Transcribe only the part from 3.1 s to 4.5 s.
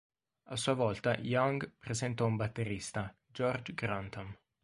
George Grantham.